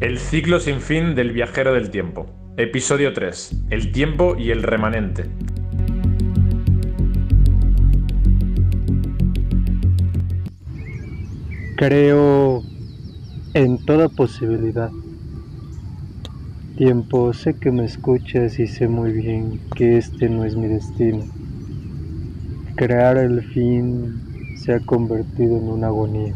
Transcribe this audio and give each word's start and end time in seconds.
El 0.00 0.18
ciclo 0.18 0.60
sin 0.60 0.80
fin 0.80 1.14
del 1.14 1.30
viajero 1.30 1.74
del 1.74 1.90
tiempo. 1.90 2.26
Episodio 2.56 3.12
3. 3.12 3.64
El 3.68 3.92
tiempo 3.92 4.34
y 4.34 4.50
el 4.50 4.62
remanente. 4.62 5.26
Creo 11.76 12.62
en 13.52 13.84
toda 13.84 14.08
posibilidad. 14.08 14.90
Tiempo, 16.78 17.34
sé 17.34 17.58
que 17.58 17.70
me 17.70 17.84
escuchas 17.84 18.58
y 18.58 18.66
sé 18.68 18.88
muy 18.88 19.12
bien 19.12 19.60
que 19.76 19.98
este 19.98 20.30
no 20.30 20.46
es 20.46 20.56
mi 20.56 20.68
destino. 20.68 21.26
Crear 22.74 23.18
el 23.18 23.42
fin 23.42 24.56
se 24.56 24.72
ha 24.72 24.80
convertido 24.80 25.58
en 25.58 25.68
una 25.68 25.88
agonía. 25.88 26.32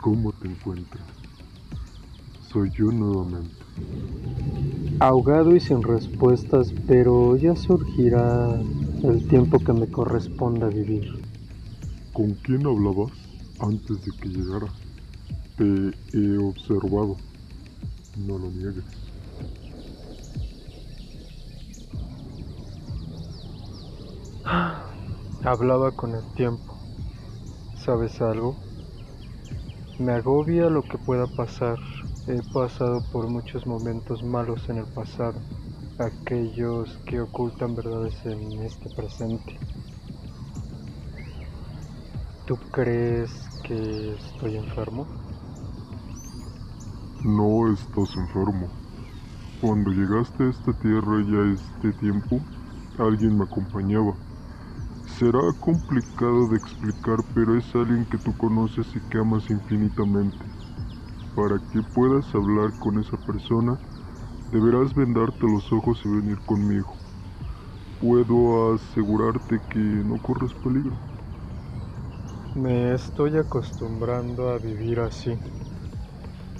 ¿Cómo 0.00 0.32
te 0.32 0.48
encuentras? 0.48 1.04
Soy 2.52 2.70
yo 2.76 2.86
nuevamente. 2.86 3.54
Ahogado 4.98 5.56
y 5.56 5.60
sin 5.60 5.82
respuestas, 5.82 6.72
pero 6.86 7.36
ya 7.36 7.56
surgirá 7.56 8.60
el 9.02 9.26
tiempo 9.28 9.58
que 9.58 9.72
me 9.72 9.86
corresponda 9.88 10.68
vivir. 10.68 11.08
¿Con 12.12 12.34
quién 12.42 12.66
hablabas 12.66 13.12
antes 13.58 14.04
de 14.04 14.12
que 14.20 14.28
llegara? 14.28 14.72
Te 15.56 15.92
he 16.12 16.38
observado. 16.38 17.16
No 18.26 18.38
lo 18.38 18.50
niegues. 18.50 18.84
Hablaba 25.44 25.90
con 25.92 26.14
el 26.14 26.24
tiempo. 26.34 26.71
¿Sabes 27.84 28.22
algo? 28.22 28.54
Me 29.98 30.12
agobia 30.12 30.70
lo 30.70 30.82
que 30.82 30.98
pueda 30.98 31.26
pasar. 31.26 31.80
He 32.28 32.40
pasado 32.52 33.02
por 33.12 33.28
muchos 33.28 33.66
momentos 33.66 34.22
malos 34.22 34.68
en 34.68 34.78
el 34.78 34.86
pasado, 34.86 35.34
aquellos 35.98 36.96
que 37.06 37.20
ocultan 37.20 37.74
verdades 37.74 38.14
en 38.24 38.62
este 38.62 38.88
presente. 38.94 39.58
¿Tú 42.46 42.56
crees 42.70 43.50
que 43.64 44.14
estoy 44.14 44.58
enfermo? 44.58 45.04
No 47.24 47.72
estás 47.72 48.16
enfermo. 48.16 48.68
Cuando 49.60 49.90
llegaste 49.90 50.44
a 50.44 50.50
esta 50.50 50.72
tierra 50.74 51.20
y 51.20 51.34
a 51.34 51.52
este 51.54 51.92
tiempo, 51.98 52.38
alguien 53.00 53.36
me 53.36 53.42
acompañaba. 53.42 54.14
Será 55.22 55.52
complicado 55.60 56.48
de 56.48 56.56
explicar, 56.56 57.24
pero 57.32 57.56
es 57.56 57.72
alguien 57.76 58.04
que 58.06 58.18
tú 58.18 58.34
conoces 58.36 58.96
y 58.96 59.00
que 59.02 59.18
amas 59.18 59.48
infinitamente. 59.48 60.52
Para 61.34 61.60
que 61.70 61.82
puedas 61.82 62.34
hablar 62.34 62.74
con 62.78 62.98
esa 62.98 63.16
persona, 63.18 63.78
deberás 64.46 64.94
vendarte 64.94 65.46
los 65.46 65.72
ojos 65.72 66.02
y 66.04 66.08
venir 66.10 66.42
conmigo. 66.42 67.00
Puedo 67.98 68.74
asegurarte 68.74 69.62
que 69.70 69.78
no 69.78 70.18
corres 70.20 70.54
peligro. 70.56 71.00
Me 72.54 72.94
estoy 72.94 73.36
acostumbrando 73.36 74.48
a 74.48 74.58
vivir 74.58 75.00
así. 75.00 75.38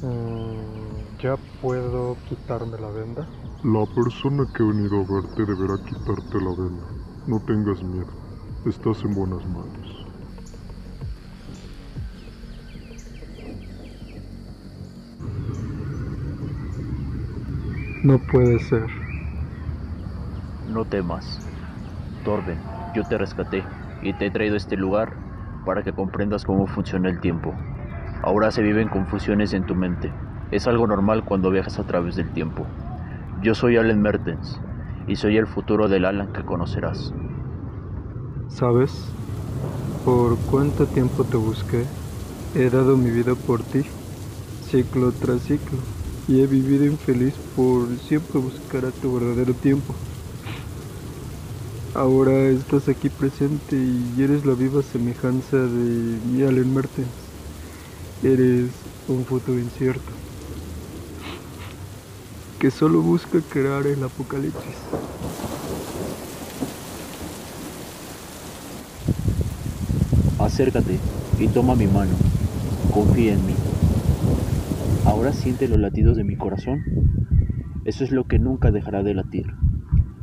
Mm, 0.02 1.16
¿Ya 1.18 1.38
puedo 1.60 2.22
quitarme 2.24 2.78
la 2.78 2.90
venda? 2.90 3.32
La 3.64 3.86
persona 3.86 4.46
que 4.54 4.62
ha 4.62 4.66
venido 4.66 5.00
a 5.00 5.04
verte 5.04 5.44
deberá 5.44 5.76
quitarte 5.84 6.38
la 6.40 6.54
venda. 6.54 6.94
No 7.26 7.40
tengas 7.40 7.82
miedo. 7.82 8.21
Estás 8.64 9.02
en 9.02 9.12
buenas 9.12 9.44
manos. 9.46 10.06
No 18.04 18.18
puede 18.18 18.60
ser. 18.60 18.86
No 20.72 20.84
temas. 20.84 21.40
Torben, 22.24 22.56
yo 22.94 23.02
te 23.02 23.18
rescaté 23.18 23.64
y 24.00 24.12
te 24.12 24.26
he 24.26 24.30
traído 24.30 24.54
a 24.54 24.58
este 24.58 24.76
lugar 24.76 25.12
para 25.66 25.82
que 25.82 25.92
comprendas 25.92 26.44
cómo 26.44 26.68
funciona 26.68 27.08
el 27.08 27.18
tiempo. 27.18 27.52
Ahora 28.22 28.52
se 28.52 28.62
viven 28.62 28.88
confusiones 28.88 29.54
en 29.54 29.66
tu 29.66 29.74
mente. 29.74 30.12
Es 30.52 30.68
algo 30.68 30.86
normal 30.86 31.24
cuando 31.24 31.50
viajas 31.50 31.80
a 31.80 31.86
través 31.88 32.14
del 32.14 32.30
tiempo. 32.30 32.64
Yo 33.42 33.56
soy 33.56 33.76
Alan 33.76 34.00
Mertens 34.00 34.60
y 35.08 35.16
soy 35.16 35.36
el 35.36 35.48
futuro 35.48 35.88
del 35.88 36.04
Alan 36.04 36.32
que 36.32 36.44
conocerás. 36.44 37.12
¿Sabes? 38.54 38.90
Por 40.04 40.36
cuánto 40.50 40.86
tiempo 40.86 41.24
te 41.24 41.36
busqué, 41.36 41.84
he 42.54 42.68
dado 42.68 42.96
mi 42.96 43.10
vida 43.10 43.34
por 43.34 43.62
ti, 43.62 43.82
ciclo 44.70 45.10
tras 45.12 45.42
ciclo, 45.42 45.78
y 46.28 46.42
he 46.42 46.46
vivido 46.46 46.84
infeliz 46.84 47.34
por 47.56 47.88
siempre 47.98 48.40
buscar 48.40 48.84
a 48.84 48.90
tu 48.90 49.14
verdadero 49.14 49.54
tiempo. 49.54 49.94
Ahora 51.94 52.48
estás 52.48 52.88
aquí 52.88 53.08
presente 53.08 53.76
y 53.76 54.22
eres 54.22 54.44
la 54.44 54.54
viva 54.54 54.82
semejanza 54.82 55.56
de 55.56 56.18
mi 56.26 56.42
Allen 56.42 56.74
Mertens. 56.74 57.08
Eres 58.22 58.70
un 59.08 59.24
futuro 59.24 59.58
incierto 59.58 60.12
que 62.58 62.70
solo 62.70 63.00
busca 63.02 63.40
crear 63.40 63.86
el 63.86 64.02
apocalipsis. 64.04 64.76
Acércate 70.42 70.98
y 71.38 71.46
toma 71.46 71.76
mi 71.76 71.86
mano. 71.86 72.10
Confía 72.92 73.34
en 73.34 73.46
mí. 73.46 73.54
Ahora 75.04 75.32
siente 75.32 75.68
los 75.68 75.78
latidos 75.78 76.16
de 76.16 76.24
mi 76.24 76.34
corazón. 76.34 76.82
Eso 77.84 78.02
es 78.02 78.10
lo 78.10 78.24
que 78.24 78.40
nunca 78.40 78.72
dejará 78.72 79.04
de 79.04 79.14
latir. 79.14 79.46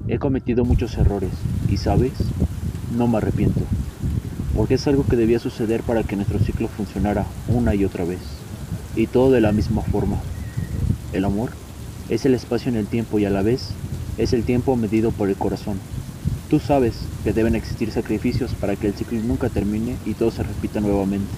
He 0.10 0.20
cometido 0.20 0.66
muchos 0.66 0.98
errores 0.98 1.32
y, 1.70 1.78
¿sabes? 1.78 2.12
No 2.98 3.08
me 3.08 3.18
arrepiento. 3.18 3.62
Porque 4.58 4.74
es 4.74 4.88
algo 4.88 5.06
que 5.06 5.16
debía 5.16 5.40
suceder 5.40 5.84
para 5.84 6.04
que 6.04 6.18
nuestro 6.18 6.40
ciclo 6.40 6.68
funcionara 6.68 7.26
una 7.48 7.74
y 7.74 7.86
otra 7.86 8.04
vez. 8.04 8.20
Y 8.98 9.08
todo 9.08 9.32
de 9.32 9.40
la 9.40 9.54
misma 9.54 9.84
forma. 9.84 10.18
El 11.14 11.24
amor 11.24 11.52
es 12.10 12.26
el 12.26 12.34
espacio 12.34 12.70
en 12.70 12.76
el 12.76 12.88
tiempo 12.88 13.20
y 13.20 13.26
a 13.26 13.30
la 13.30 13.42
vez 13.42 13.70
es 14.18 14.34
el 14.34 14.44
tiempo 14.44 14.76
medido 14.76 15.12
por 15.12 15.30
el 15.30 15.38
corazón. 15.38 15.80
Tú 16.50 16.60
sabes 16.60 16.96
que 17.24 17.32
deben 17.32 17.54
existir 17.54 17.92
sacrificios 17.92 18.56
para 18.56 18.76
que 18.76 18.88
el 18.88 18.96
ciclo 18.96 19.20
nunca 19.22 19.50
termine 19.50 19.98
y 20.04 20.16
todo 20.16 20.32
se 20.32 20.42
repita 20.42 20.80
nuevamente. 20.80 21.30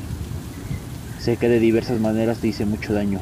Sé 1.20 1.36
que 1.36 1.50
de 1.50 1.60
diversas 1.60 2.00
maneras 2.00 2.40
te 2.40 2.48
hice 2.48 2.66
mucho 2.66 2.94
daño. 2.94 3.20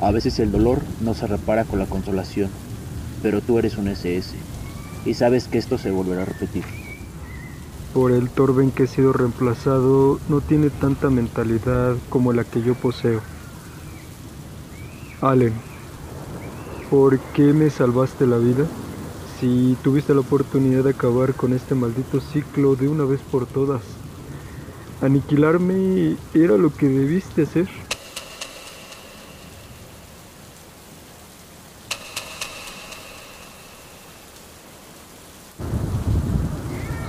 A 0.00 0.10
veces 0.10 0.40
el 0.40 0.50
dolor 0.50 0.80
no 1.00 1.14
se 1.14 1.28
repara 1.28 1.64
con 1.64 1.78
la 1.78 1.86
consolación, 1.86 2.50
pero 3.22 3.40
tú 3.40 3.58
eres 3.58 3.78
un 3.78 3.86
SS 3.86 4.34
y 5.04 5.14
sabes 5.14 5.46
que 5.46 5.58
esto 5.58 5.78
se 5.78 5.92
volverá 5.92 6.22
a 6.22 6.26
repetir. 6.26 6.64
Por 7.94 8.10
el 8.10 8.28
Torben 8.28 8.72
que 8.72 8.84
he 8.84 8.86
sido 8.88 9.12
reemplazado 9.12 10.18
no 10.28 10.40
tiene 10.40 10.70
tanta 10.70 11.08
mentalidad 11.08 11.96
como 12.08 12.32
la 12.32 12.42
que 12.42 12.62
yo 12.62 12.74
poseo. 12.74 13.20
Allen, 15.20 15.52
¿por 16.90 17.20
qué 17.34 17.52
me 17.52 17.70
salvaste 17.70 18.26
la 18.26 18.38
vida? 18.38 18.66
Si 19.40 19.74
tuviste 19.82 20.12
la 20.12 20.20
oportunidad 20.20 20.84
de 20.84 20.90
acabar 20.90 21.32
con 21.32 21.54
este 21.54 21.74
maldito 21.74 22.20
ciclo 22.20 22.76
de 22.76 22.90
una 22.90 23.04
vez 23.04 23.20
por 23.22 23.46
todas. 23.46 23.80
Aniquilarme 25.00 26.16
era 26.34 26.58
lo 26.58 26.74
que 26.74 26.86
debiste 26.86 27.44
hacer. 27.44 27.66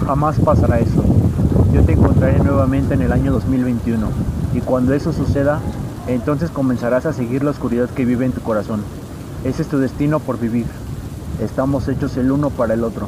Jamás 0.06 0.40
pasará 0.40 0.80
eso. 0.80 1.04
Yo 1.74 1.84
te 1.84 1.92
encontraré 1.92 2.40
nuevamente 2.40 2.94
en 2.94 3.02
el 3.02 3.12
año 3.12 3.34
2021 3.34 4.08
y 4.54 4.62
cuando 4.62 4.94
eso 4.94 5.12
suceda, 5.12 5.62
entonces 6.08 6.50
comenzarás 6.50 7.06
a 7.06 7.12
seguir 7.12 7.44
la 7.44 7.52
oscuridad 7.52 7.90
que 7.90 8.06
vive 8.06 8.26
en 8.26 8.32
tu 8.32 8.40
corazón. 8.40 8.86
Ese 9.44 9.64
es 9.64 9.68
tu 9.68 9.80
destino 9.80 10.22
por 10.22 10.40
vivir. 10.40 10.81
Estamos 11.40 11.88
hechos 11.88 12.18
el 12.18 12.32
uno 12.32 12.50
para 12.50 12.74
el 12.74 12.84
otro. 12.84 13.08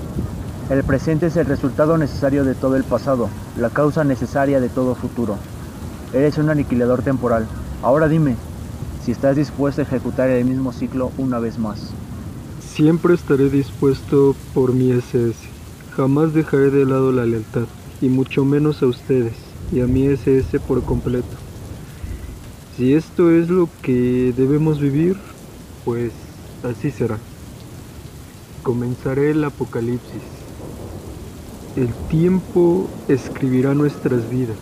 El 0.69 0.83
presente 0.83 1.27
es 1.27 1.35
el 1.35 1.45
resultado 1.45 1.97
necesario 1.97 2.45
de 2.45 2.55
todo 2.55 2.75
el 2.75 2.83
pasado, 2.83 3.29
la 3.57 3.69
causa 3.69 4.03
necesaria 4.03 4.61
de 4.61 4.69
todo 4.69 4.95
futuro. 4.95 5.35
Eres 6.13 6.37
un 6.37 6.49
aniquilador 6.49 7.01
temporal. 7.01 7.47
Ahora 7.81 8.07
dime, 8.07 8.35
si 9.03 9.11
estás 9.11 9.35
dispuesto 9.35 9.81
a 9.81 9.83
ejecutar 9.83 10.29
el 10.29 10.45
mismo 10.45 10.71
ciclo 10.71 11.11
una 11.17 11.39
vez 11.39 11.59
más. 11.59 11.89
Siempre 12.73 13.13
estaré 13.13 13.49
dispuesto 13.49 14.35
por 14.53 14.73
mi 14.73 14.91
SS. 14.91 15.35
Jamás 15.95 16.33
dejaré 16.33 16.71
de 16.71 16.85
lado 16.85 17.11
la 17.11 17.25
lealtad, 17.25 17.65
y 18.01 18.09
mucho 18.09 18.45
menos 18.45 18.81
a 18.81 18.87
ustedes, 18.87 19.33
y 19.71 19.81
a 19.81 19.87
mi 19.87 20.07
SS 20.07 20.59
por 20.61 20.81
completo. 20.83 21.35
Si 22.75 22.93
esto 22.95 23.29
es 23.29 23.49
lo 23.49 23.69
que 23.81 24.33
debemos 24.35 24.79
vivir, 24.79 25.17
Pues 25.85 26.13
así 26.63 26.91
será. 26.91 27.17
Comenzaré 28.63 29.31
el 29.31 29.43
apocalipsis. 29.43 30.21
El 31.75 31.93
tiempo 32.09 32.87
escribirá 33.09 33.73
nuestras 33.73 34.29
vidas, 34.29 34.55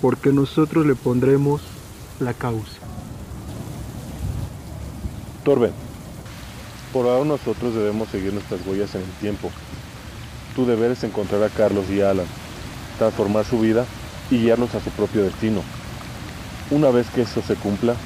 porque 0.00 0.32
nosotros 0.32 0.86
le 0.86 0.94
pondremos 0.94 1.60
la 2.20 2.34
causa. 2.34 2.78
Torben, 5.42 5.72
por 6.92 7.06
ahora 7.06 7.24
nosotros 7.24 7.74
debemos 7.74 8.08
seguir 8.10 8.32
nuestras 8.32 8.64
huellas 8.64 8.94
en 8.94 9.00
el 9.00 9.10
tiempo. 9.20 9.50
Tu 10.54 10.64
deber 10.64 10.92
es 10.92 11.02
encontrar 11.02 11.42
a 11.42 11.48
Carlos 11.48 11.90
y 11.90 12.02
Alan, 12.02 12.26
transformar 12.96 13.44
su 13.44 13.58
vida 13.58 13.86
y 14.30 14.38
guiarlos 14.38 14.72
a 14.76 14.80
su 14.80 14.90
propio 14.90 15.24
destino. 15.24 15.62
Una 16.70 16.90
vez 16.90 17.08
que 17.10 17.22
eso 17.22 17.42
se 17.42 17.56
cumpla, 17.56 17.96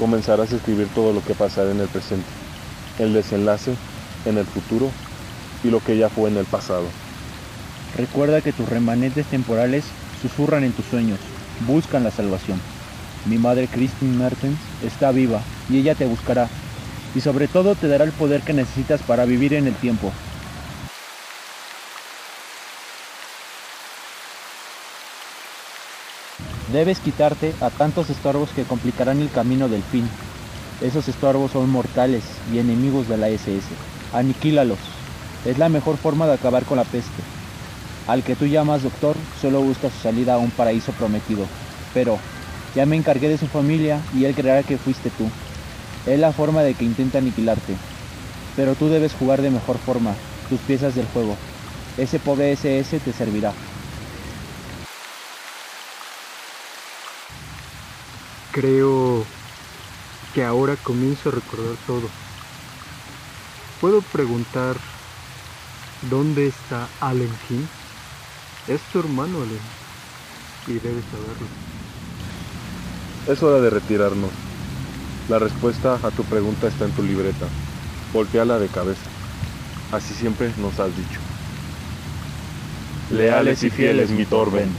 comenzarás 0.00 0.52
a 0.52 0.56
escribir 0.56 0.88
todo 0.96 1.12
lo 1.12 1.22
que 1.22 1.34
pasará 1.34 1.70
en 1.70 1.80
el 1.80 1.86
presente, 1.86 2.26
el 2.98 3.12
desenlace 3.12 3.76
en 4.24 4.38
el 4.38 4.46
futuro 4.46 4.90
y 5.62 5.70
lo 5.70 5.80
que 5.80 5.96
ya 5.96 6.08
fue 6.08 6.30
en 6.30 6.36
el 6.36 6.44
pasado. 6.44 6.84
Recuerda 7.96 8.40
que 8.40 8.52
tus 8.52 8.68
remanentes 8.68 9.26
temporales 9.26 9.84
susurran 10.20 10.64
en 10.64 10.72
tus 10.72 10.84
sueños, 10.86 11.18
buscan 11.66 12.04
la 12.04 12.10
salvación. 12.10 12.60
Mi 13.26 13.38
madre 13.38 13.68
Christine 13.68 14.16
Mertens 14.16 14.58
está 14.84 15.10
viva 15.12 15.40
y 15.70 15.78
ella 15.78 15.94
te 15.94 16.06
buscará, 16.06 16.48
y 17.14 17.20
sobre 17.20 17.48
todo 17.48 17.74
te 17.74 17.88
dará 17.88 18.04
el 18.04 18.12
poder 18.12 18.42
que 18.42 18.52
necesitas 18.52 19.00
para 19.02 19.24
vivir 19.24 19.54
en 19.54 19.66
el 19.66 19.74
tiempo. 19.74 20.12
Debes 26.72 26.98
quitarte 26.98 27.54
a 27.60 27.70
tantos 27.70 28.10
estorbos 28.10 28.50
que 28.50 28.64
complicarán 28.64 29.20
el 29.20 29.30
camino 29.30 29.68
del 29.68 29.82
fin. 29.82 30.08
Esos 30.80 31.06
estorbos 31.06 31.52
son 31.52 31.70
mortales 31.70 32.24
y 32.52 32.58
enemigos 32.58 33.08
de 33.08 33.16
la 33.16 33.28
SS. 33.28 33.68
Aniquílalos. 34.14 34.78
Es 35.44 35.58
la 35.58 35.68
mejor 35.68 35.96
forma 35.96 36.28
de 36.28 36.34
acabar 36.34 36.64
con 36.64 36.76
la 36.76 36.84
peste. 36.84 37.22
Al 38.06 38.22
que 38.22 38.36
tú 38.36 38.46
llamas 38.46 38.84
doctor 38.84 39.16
solo 39.40 39.60
busca 39.60 39.90
su 39.90 39.98
salida 39.98 40.34
a 40.34 40.38
un 40.38 40.52
paraíso 40.52 40.92
prometido. 40.92 41.46
Pero 41.92 42.18
ya 42.76 42.86
me 42.86 42.96
encargué 42.96 43.28
de 43.28 43.38
su 43.38 43.48
familia 43.48 44.00
y 44.14 44.24
él 44.24 44.34
creerá 44.36 44.62
que 44.62 44.78
fuiste 44.78 45.10
tú. 45.10 45.28
Es 46.06 46.20
la 46.20 46.32
forma 46.32 46.62
de 46.62 46.74
que 46.74 46.84
intenta 46.84 47.18
aniquilarte. 47.18 47.74
Pero 48.54 48.76
tú 48.76 48.88
debes 48.88 49.12
jugar 49.14 49.42
de 49.42 49.50
mejor 49.50 49.78
forma 49.78 50.14
tus 50.48 50.60
piezas 50.60 50.94
del 50.94 51.06
juego. 51.06 51.36
Ese 51.96 52.20
pobre 52.20 52.52
SS 52.52 53.00
te 53.00 53.12
servirá. 53.12 53.52
Creo 58.52 59.24
que 60.32 60.44
ahora 60.44 60.76
comienzo 60.76 61.30
a 61.30 61.32
recordar 61.32 61.74
todo. 61.84 62.23
Puedo 63.84 64.00
preguntar, 64.00 64.76
¿dónde 66.08 66.46
está 66.46 66.88
Allen 67.02 67.30
King? 67.46 67.66
Es 68.66 68.80
tu 68.90 69.00
hermano, 69.00 69.42
Allen, 69.42 69.60
y 70.68 70.72
debes 70.72 71.04
saberlo. 71.12 71.46
Es 73.28 73.42
hora 73.42 73.60
de 73.60 73.68
retirarnos. 73.68 74.30
La 75.28 75.38
respuesta 75.38 75.98
a 76.02 76.10
tu 76.12 76.24
pregunta 76.24 76.68
está 76.68 76.86
en 76.86 76.92
tu 76.92 77.02
libreta. 77.02 77.44
Volteala 78.14 78.58
de 78.58 78.68
cabeza. 78.68 79.02
Así 79.92 80.14
siempre 80.14 80.50
nos 80.56 80.80
has 80.80 80.96
dicho. 80.96 81.20
Leales 83.10 83.64
y 83.64 83.68
fieles, 83.68 84.08
mi 84.08 84.24
Torben. 84.24 84.70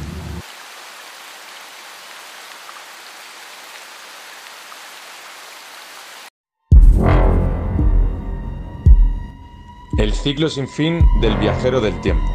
El 10.05 10.13
ciclo 10.13 10.49
sin 10.49 10.67
fin 10.67 11.03
del 11.19 11.35
viajero 11.37 11.81
del 11.81 11.99
tiempo. 11.99 12.31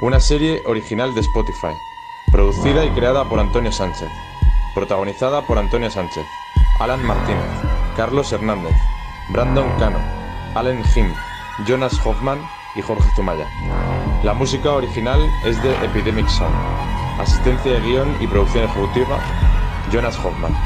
Una 0.00 0.20
serie 0.20 0.62
original 0.64 1.14
de 1.14 1.20
Spotify, 1.20 1.74
producida 2.32 2.82
y 2.86 2.88
creada 2.92 3.28
por 3.28 3.40
Antonio 3.40 3.70
Sánchez. 3.72 4.08
Protagonizada 4.74 5.46
por 5.46 5.58
Antonio 5.58 5.90
Sánchez, 5.90 6.24
Alan 6.80 7.04
Martínez, 7.04 7.44
Carlos 7.94 8.32
Hernández, 8.32 8.74
Brandon 9.28 9.68
Cano, 9.78 9.98
Allen 10.54 10.82
Jim, 10.94 11.12
Jonas 11.66 11.92
Hoffman 12.06 12.40
y 12.74 12.80
Jorge 12.80 13.10
Zumaya. 13.14 13.50
La 14.22 14.32
música 14.32 14.72
original 14.72 15.20
es 15.44 15.62
de 15.62 15.74
Epidemic 15.84 16.26
Sound. 16.28 16.56
Asistencia 17.20 17.70
de 17.70 17.80
guion 17.80 18.16
y 18.18 18.26
producción 18.26 18.64
ejecutiva, 18.64 19.18
Jonas 19.92 20.18
Hoffman. 20.24 20.56